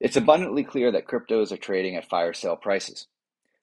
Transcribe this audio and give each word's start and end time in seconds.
It's 0.00 0.16
abundantly 0.16 0.62
clear 0.62 0.92
that 0.92 1.08
cryptos 1.08 1.50
are 1.50 1.56
trading 1.56 1.96
at 1.96 2.08
fire 2.08 2.32
sale 2.32 2.56
prices. 2.56 3.08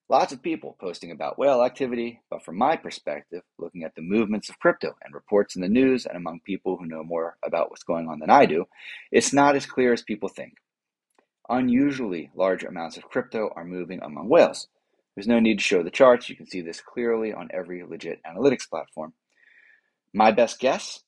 Lots 0.09 0.33
of 0.33 0.43
people 0.43 0.75
posting 0.79 1.09
about 1.11 1.39
whale 1.39 1.63
activity, 1.63 2.21
but 2.29 2.43
from 2.43 2.57
my 2.57 2.75
perspective, 2.75 3.41
looking 3.57 3.83
at 3.83 3.95
the 3.95 4.01
movements 4.01 4.49
of 4.49 4.59
crypto 4.59 4.95
and 5.01 5.13
reports 5.15 5.55
in 5.55 5.61
the 5.61 5.69
news 5.69 6.05
and 6.05 6.17
among 6.17 6.41
people 6.41 6.77
who 6.77 6.85
know 6.85 7.03
more 7.03 7.37
about 7.43 7.71
what's 7.71 7.83
going 7.83 8.07
on 8.07 8.19
than 8.19 8.29
I 8.29 8.45
do, 8.45 8.65
it's 9.11 9.33
not 9.33 9.55
as 9.55 9.65
clear 9.65 9.93
as 9.93 10.03
people 10.03 10.29
think. 10.29 10.57
Unusually 11.49 12.29
large 12.35 12.63
amounts 12.63 12.97
of 12.97 13.09
crypto 13.09 13.51
are 13.55 13.65
moving 13.65 14.01
among 14.03 14.29
whales. 14.29 14.67
There's 15.15 15.27
no 15.27 15.39
need 15.39 15.59
to 15.59 15.63
show 15.63 15.81
the 15.81 15.89
charts, 15.89 16.29
you 16.29 16.35
can 16.35 16.47
see 16.47 16.61
this 16.61 16.81
clearly 16.81 17.33
on 17.33 17.49
every 17.53 17.81
legit 17.83 18.19
analytics 18.23 18.69
platform. 18.69 19.13
My 20.13 20.31
best 20.31 20.59
guess 20.59 21.01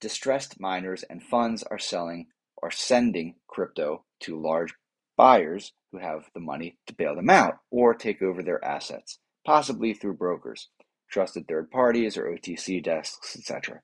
distressed 0.00 0.60
miners 0.60 1.04
and 1.04 1.22
funds 1.22 1.62
are 1.62 1.78
selling 1.78 2.26
or 2.56 2.70
sending 2.70 3.34
crypto 3.46 4.04
to 4.20 4.40
large 4.40 4.74
buyers 5.16 5.72
who 5.92 5.98
have 5.98 6.30
the 6.34 6.40
money 6.40 6.76
to 6.86 6.94
bail 6.94 7.14
them 7.14 7.30
out 7.30 7.58
or 7.70 7.94
take 7.94 8.22
over 8.22 8.42
their 8.42 8.64
assets, 8.64 9.18
possibly 9.44 9.94
through 9.94 10.14
brokers, 10.14 10.68
trusted 11.10 11.46
third 11.46 11.70
parties, 11.70 12.16
or 12.16 12.24
OTC 12.24 12.82
desks, 12.82 13.36
etc. 13.36 13.80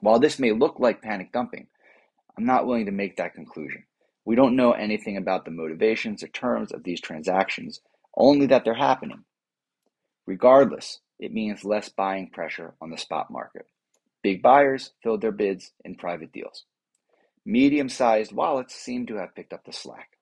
While 0.00 0.18
this 0.18 0.38
may 0.38 0.52
look 0.52 0.78
like 0.78 1.02
panic 1.02 1.32
dumping, 1.32 1.68
I'm 2.36 2.44
not 2.44 2.66
willing 2.66 2.86
to 2.86 2.92
make 2.92 3.16
that 3.16 3.34
conclusion. 3.34 3.84
We 4.24 4.36
don't 4.36 4.56
know 4.56 4.72
anything 4.72 5.16
about 5.16 5.44
the 5.44 5.50
motivations 5.50 6.22
or 6.22 6.28
terms 6.28 6.72
of 6.72 6.82
these 6.82 7.00
transactions, 7.00 7.80
only 8.16 8.46
that 8.46 8.64
they're 8.64 8.74
happening. 8.74 9.24
Regardless, 10.26 11.00
it 11.18 11.32
means 11.32 11.64
less 11.64 11.88
buying 11.88 12.30
pressure 12.30 12.74
on 12.80 12.90
the 12.90 12.98
spot 12.98 13.30
market. 13.30 13.66
Big 14.22 14.42
buyers 14.42 14.92
filled 15.02 15.20
their 15.20 15.32
bids 15.32 15.72
in 15.84 15.94
private 15.94 16.32
deals. 16.32 16.64
Medium 17.48 17.88
sized 17.88 18.32
wallets 18.32 18.74
seem 18.74 19.06
to 19.06 19.14
have 19.14 19.36
picked 19.36 19.52
up 19.52 19.64
the 19.64 19.72
slack. 19.72 20.18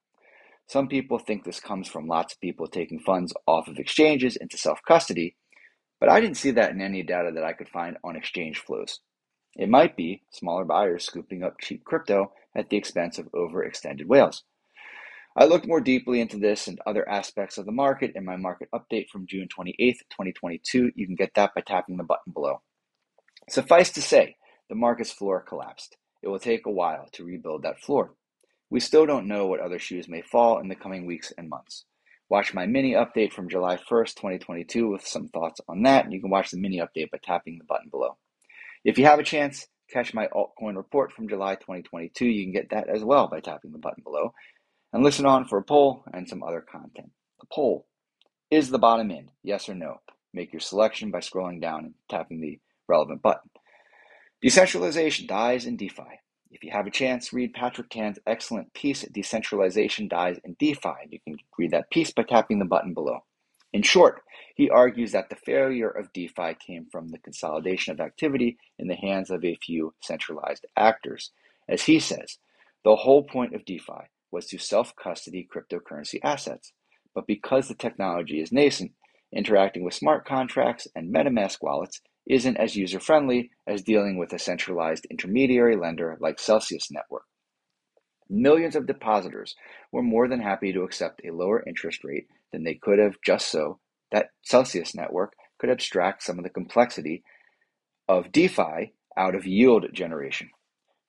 Some 0.67 0.89
people 0.89 1.19
think 1.19 1.43
this 1.43 1.59
comes 1.59 1.89
from 1.89 2.07
lots 2.07 2.35
of 2.35 2.41
people 2.41 2.67
taking 2.67 3.01
funds 3.01 3.33
off 3.47 3.67
of 3.67 3.79
exchanges 3.79 4.37
into 4.37 4.59
self 4.59 4.81
custody, 4.87 5.35
but 5.99 6.11
I 6.11 6.21
didn't 6.21 6.37
see 6.37 6.51
that 6.51 6.73
in 6.73 6.83
any 6.83 7.03
data 7.03 7.31
that 7.35 7.43
I 7.45 7.55
could 7.55 7.71
find 7.71 7.97
on 8.05 8.15
exchange 8.15 8.59
flows. 8.59 9.01
It 9.57 9.71
might 9.71 9.97
be 9.97 10.23
smaller 10.33 10.67
buyers 10.67 11.07
scooping 11.07 11.43
up 11.43 11.59
cheap 11.63 11.83
crypto 11.83 12.33
at 12.55 12.69
the 12.69 12.77
expense 12.77 13.19
of 13.19 13.33
overextended 13.33 14.05
whales. 14.05 14.45
I 15.35 15.47
looked 15.47 15.67
more 15.67 15.81
deeply 15.81 16.21
into 16.21 16.37
this 16.37 16.69
and 16.69 16.79
other 16.87 17.09
aspects 17.09 17.57
of 17.57 17.65
the 17.65 17.73
market 17.73 18.13
in 18.15 18.27
my 18.27 18.37
market 18.37 18.69
update 18.75 19.09
from 19.09 19.27
June 19.27 19.49
28th, 19.49 20.01
2022. 20.11 20.93
You 20.95 21.07
can 21.07 21.15
get 21.17 21.33
that 21.37 21.55
by 21.55 21.63
tapping 21.63 21.97
the 21.97 22.05
button 22.05 22.35
below. 22.35 22.61
Suffice 23.49 23.91
to 23.93 24.03
say, 24.03 24.37
the 24.69 24.75
market's 24.75 25.11
floor 25.11 25.41
collapsed. 25.41 25.97
It 26.25 26.29
will 26.29 26.39
take 26.39 26.65
a 26.65 26.71
while 26.71 27.07
to 27.13 27.25
rebuild 27.25 27.63
that 27.63 27.81
floor. 27.81 28.15
We 28.71 28.81
still 28.81 29.05
don't 29.05 29.29
know 29.29 29.45
what 29.45 29.61
other 29.61 29.79
shoes 29.79 30.09
may 30.09 30.23
fall 30.23 30.59
in 30.59 30.69
the 30.69 30.75
coming 30.75 31.05
weeks 31.05 31.35
and 31.37 31.51
months. 31.51 31.85
Watch 32.31 32.55
my 32.55 32.65
mini 32.65 32.93
update 32.93 33.31
from 33.31 33.51
July 33.51 33.77
1st, 33.77 34.15
2022, 34.15 34.89
with 34.89 35.07
some 35.07 35.29
thoughts 35.29 35.61
on 35.69 35.83
that. 35.83 36.05
And 36.05 36.15
you 36.15 36.23
can 36.23 36.31
watch 36.31 36.51
the 36.51 36.57
mini 36.57 36.79
update 36.79 37.11
by 37.11 37.19
tapping 37.23 37.59
the 37.59 37.65
button 37.65 37.91
below. 37.91 38.17
If 38.87 38.97
you 38.97 39.05
have 39.05 39.19
a 39.19 39.23
chance, 39.23 39.67
catch 39.91 40.15
my 40.15 40.29
altcoin 40.29 40.77
report 40.77 41.13
from 41.13 41.29
July 41.29 41.57
2022. 41.57 42.25
You 42.25 42.45
can 42.45 42.55
get 42.55 42.71
that 42.71 42.89
as 42.89 43.05
well 43.05 43.29
by 43.29 43.41
tapping 43.41 43.73
the 43.73 43.79
button 43.79 44.03
below. 44.03 44.33
And 44.95 45.05
listen 45.05 45.27
on 45.27 45.45
for 45.45 45.59
a 45.59 45.63
poll 45.63 46.05
and 46.15 46.27
some 46.27 46.43
other 46.43 46.63
content. 46.63 47.11
The 47.39 47.47
poll 47.53 47.87
Is 48.51 48.71
the 48.71 48.79
bottom 48.79 49.11
in? 49.11 49.31
Yes 49.43 49.69
or 49.69 49.75
no? 49.75 50.01
Make 50.33 50.55
your 50.55 50.61
selection 50.61 51.11
by 51.11 51.19
scrolling 51.19 51.61
down 51.61 51.85
and 51.85 51.95
tapping 52.09 52.41
the 52.41 52.61
relevant 52.89 53.21
button. 53.21 53.51
Decentralization 54.45 55.27
dies 55.27 55.65
in 55.65 55.79
DeFi. 55.79 56.21
If 56.51 56.63
you 56.63 56.71
have 56.71 56.87
a 56.87 56.91
chance, 56.91 57.33
read 57.33 57.55
Patrick 57.55 57.89
Tan's 57.89 58.19
excellent 58.27 58.75
piece, 58.75 59.01
Decentralization 59.01 60.07
Dies 60.07 60.39
in 60.45 60.55
DeFi. 60.59 61.09
You 61.09 61.19
can 61.21 61.39
read 61.59 61.71
that 61.71 61.89
piece 61.89 62.13
by 62.13 62.25
tapping 62.25 62.59
the 62.59 62.67
button 62.67 62.93
below. 62.93 63.21
In 63.73 63.81
short, 63.81 64.21
he 64.55 64.69
argues 64.69 65.13
that 65.13 65.31
the 65.31 65.37
failure 65.37 65.89
of 65.89 66.13
DeFi 66.13 66.57
came 66.57 66.85
from 66.93 67.09
the 67.09 67.17
consolidation 67.21 67.95
of 67.95 68.01
activity 68.01 68.59
in 68.79 68.87
the 68.87 68.97
hands 68.97 69.31
of 69.31 69.47
a 69.47 69.57
few 69.57 69.95
centralized 70.03 70.67
actors. 70.77 71.31
As 71.67 71.85
he 71.85 71.99
says, 71.99 72.37
the 72.85 72.97
whole 72.97 73.23
point 73.23 73.55
of 73.55 73.65
DeFi 73.65 74.11
was 74.31 74.45
to 74.49 74.59
self 74.59 74.95
custody 74.95 75.49
cryptocurrency 75.51 76.21
assets. 76.23 76.75
But 77.15 77.27
because 77.27 77.69
the 77.69 77.75
technology 77.75 78.43
is 78.43 78.53
nascent, 78.53 78.93
interacting 79.33 79.85
with 79.85 79.95
smart 79.95 80.27
contracts 80.27 80.87
and 80.95 81.15
MetaMask 81.15 81.63
wallets 81.63 82.03
isn't 82.27 82.57
as 82.57 82.77
user 82.77 83.01
friendly 83.01 83.51
as 83.67 83.83
dealing 83.83 84.17
with 84.19 84.33
a 84.33 84.39
centralized 84.39 85.07
intermediary 85.11 85.77
lender 85.77 86.17
like 86.21 86.39
Celsius 86.39 86.91
Network. 86.91 87.25
Millions 88.31 88.75
of 88.75 88.87
depositors 88.87 89.55
were 89.93 90.03
more 90.03 90.29
than 90.29 90.41
happy 90.41 90.73
to 90.73 90.83
accept 90.83 91.21
a 91.25 91.33
lower 91.33 91.63
interest 91.67 92.03
rate 92.05 92.27
than 92.53 92.65
they 92.65 92.75
could 92.75 92.99
have 92.99 93.17
just 93.25 93.49
so 93.49 93.79
that 94.11 94.31
Celsius 94.43 94.95
Network 94.95 95.35
could 95.59 95.71
abstract 95.71 96.23
some 96.23 96.39
of 96.39 96.45
the 96.45 96.51
complexity 96.51 97.23
of 98.09 98.33
DeFi 98.33 98.93
out 99.17 99.35
of 99.35 99.47
yield 99.47 99.87
generation. 99.93 100.51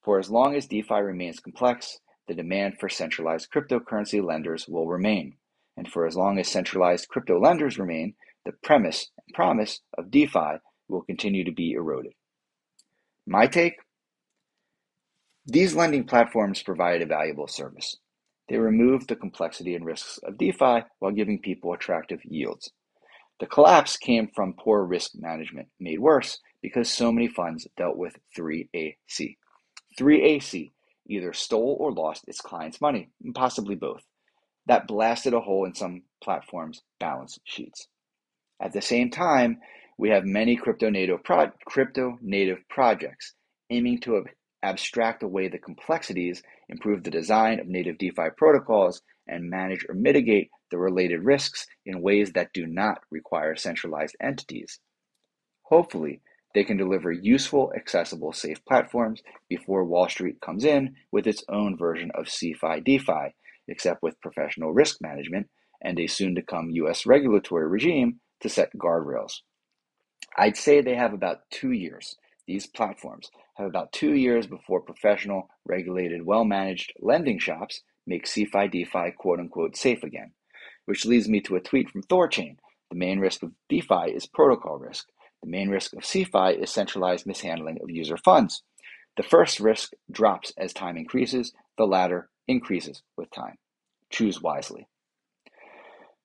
For 0.03 0.19
as 0.19 0.29
long 0.29 0.55
as 0.55 0.67
DeFi 0.67 1.01
remains 1.01 1.39
complex, 1.39 1.99
the 2.27 2.35
demand 2.35 2.79
for 2.79 2.89
centralized 2.89 3.49
cryptocurrency 3.51 4.23
lenders 4.23 4.67
will 4.67 4.87
remain. 4.87 5.37
And 5.77 5.87
for 5.87 6.05
as 6.05 6.15
long 6.15 6.37
as 6.39 6.47
centralized 6.47 7.07
crypto 7.09 7.39
lenders 7.39 7.77
remain, 7.77 8.15
the 8.45 8.53
premise 8.63 9.09
and 9.17 9.33
promise 9.33 9.81
of 9.97 10.11
DeFi 10.11 10.59
will 10.87 11.01
continue 11.01 11.43
to 11.43 11.51
be 11.51 11.73
eroded. 11.73 12.13
My 13.25 13.47
take? 13.47 13.75
These 15.45 15.75
lending 15.75 16.05
platforms 16.05 16.63
provide 16.63 17.01
a 17.01 17.05
valuable 17.05 17.47
service. 17.47 17.97
They 18.49 18.57
remove 18.57 19.07
the 19.07 19.15
complexity 19.15 19.75
and 19.75 19.85
risks 19.85 20.19
of 20.23 20.37
DeFi 20.37 20.83
while 20.99 21.11
giving 21.11 21.39
people 21.39 21.73
attractive 21.73 22.19
yields. 22.23 22.71
The 23.39 23.47
collapse 23.47 23.97
came 23.97 24.29
from 24.33 24.53
poor 24.53 24.83
risk 24.85 25.11
management, 25.15 25.67
made 25.79 25.99
worse 25.99 26.39
because 26.61 26.89
so 26.89 27.11
many 27.11 27.27
funds 27.27 27.67
dealt 27.75 27.97
with 27.97 28.15
3AC. 28.37 29.37
3AC 29.99 30.71
either 31.07 31.33
stole 31.33 31.77
or 31.79 31.91
lost 31.91 32.27
its 32.27 32.41
clients' 32.41 32.81
money, 32.81 33.09
and 33.23 33.35
possibly 33.35 33.75
both. 33.75 34.03
That 34.67 34.87
blasted 34.87 35.33
a 35.33 35.41
hole 35.41 35.65
in 35.65 35.75
some 35.75 36.03
platforms' 36.23 36.81
balance 36.99 37.37
sheets. 37.43 37.87
At 38.59 38.73
the 38.73 38.81
same 38.81 39.11
time, 39.11 39.59
we 39.97 40.09
have 40.09 40.25
many 40.25 40.55
crypto 40.55 40.89
native, 40.89 41.23
pro- 41.23 41.51
crypto 41.65 42.17
native 42.21 42.59
projects 42.69 43.33
aiming 43.69 43.99
to 43.99 44.25
abstract 44.61 45.23
away 45.23 45.47
the 45.47 45.57
complexities, 45.57 46.43
improve 46.69 47.03
the 47.03 47.11
design 47.11 47.59
of 47.59 47.67
native 47.67 47.97
DeFi 47.97 48.29
protocols, 48.35 49.01
and 49.27 49.49
manage 49.49 49.85
or 49.87 49.95
mitigate 49.95 50.49
the 50.71 50.77
related 50.77 51.23
risks 51.23 51.65
in 51.85 52.01
ways 52.01 52.31
that 52.33 52.53
do 52.53 52.65
not 52.65 52.99
require 53.09 53.55
centralized 53.55 54.15
entities. 54.21 54.79
Hopefully, 55.63 56.21
they 56.53 56.63
can 56.63 56.77
deliver 56.77 57.11
useful, 57.11 57.73
accessible, 57.75 58.33
safe 58.33 58.63
platforms 58.65 59.21
before 59.49 59.83
Wall 59.83 60.07
Street 60.07 60.39
comes 60.41 60.63
in 60.63 60.95
with 61.11 61.27
its 61.27 61.43
own 61.49 61.77
version 61.77 62.11
of 62.15 62.25
CeFi 62.25 62.83
DeFi, 62.83 63.33
except 63.67 64.03
with 64.03 64.21
professional 64.21 64.73
risk 64.73 64.97
management 65.01 65.49
and 65.81 65.99
a 65.99 66.07
soon 66.07 66.35
to 66.35 66.41
come 66.41 66.69
US 66.71 67.05
regulatory 67.05 67.67
regime 67.67 68.19
to 68.41 68.49
set 68.49 68.69
guardrails. 68.77 69.41
I'd 70.37 70.57
say 70.57 70.81
they 70.81 70.95
have 70.95 71.13
about 71.13 71.49
two 71.49 71.71
years. 71.71 72.17
These 72.47 72.67
platforms 72.67 73.29
have 73.55 73.67
about 73.67 73.91
two 73.93 74.13
years 74.13 74.47
before 74.47 74.81
professional, 74.81 75.49
regulated, 75.65 76.25
well 76.25 76.45
managed 76.45 76.93
lending 76.99 77.39
shops 77.39 77.81
make 78.05 78.25
CeFi 78.25 78.71
DeFi 78.71 79.11
quote 79.17 79.39
unquote 79.39 79.75
safe 79.75 80.03
again. 80.03 80.31
Which 80.85 81.05
leads 81.05 81.27
me 81.27 81.41
to 81.41 81.55
a 81.55 81.61
tweet 81.61 81.89
from 81.89 82.03
Thorchain. 82.03 82.57
The 82.91 82.97
main 82.97 83.19
risk 83.19 83.43
of 83.43 83.51
DeFi 83.69 84.11
is 84.13 84.27
protocol 84.27 84.77
risk. 84.77 85.07
The 85.41 85.49
main 85.49 85.69
risk 85.69 85.93
of 85.93 86.03
CeFi 86.03 86.61
is 86.61 86.69
centralized 86.69 87.25
mishandling 87.25 87.79
of 87.81 87.89
user 87.89 88.17
funds. 88.17 88.61
The 89.17 89.23
first 89.23 89.59
risk 89.59 89.93
drops 90.11 90.51
as 90.57 90.73
time 90.73 90.97
increases, 90.97 91.53
the 91.77 91.85
latter 91.85 92.29
increases 92.47 93.01
with 93.17 93.31
time. 93.31 93.55
Choose 94.11 94.41
wisely. 94.41 94.87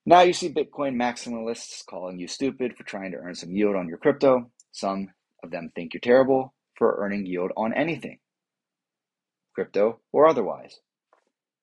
Now 0.06 0.22
you 0.22 0.32
see 0.32 0.48
Bitcoin 0.52 0.94
maximalists 0.96 1.84
calling 1.84 2.18
you 2.18 2.26
stupid 2.26 2.74
for 2.76 2.84
trying 2.84 3.12
to 3.12 3.18
earn 3.18 3.34
some 3.34 3.50
yield 3.50 3.76
on 3.76 3.86
your 3.86 3.98
crypto. 3.98 4.50
Some 4.72 5.08
of 5.42 5.50
them 5.50 5.70
think 5.74 5.92
you're 5.92 6.00
terrible 6.00 6.54
for 6.74 6.96
earning 6.98 7.26
yield 7.26 7.52
on 7.56 7.74
anything, 7.74 8.18
crypto 9.54 10.00
or 10.10 10.26
otherwise. 10.26 10.80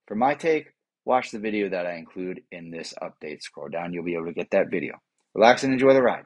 For 0.07 0.16
my 0.16 0.36
take, 0.36 0.74
watch 1.04 1.31
the 1.31 1.39
video 1.39 1.69
that 1.69 1.88
I 1.88 1.95
include 1.95 2.42
in 2.51 2.69
this 2.69 2.94
update. 3.01 3.42
Scroll 3.42 3.69
down, 3.69 3.92
you'll 3.92 4.06
be 4.06 4.13
able 4.13 4.28
to 4.28 4.34
get 4.34 4.51
that 4.51 4.69
video. 4.69 5.01
Relax 5.34 5.63
and 5.63 5.74
enjoy 5.74 5.94
the 5.94 6.04
ride. 6.04 6.25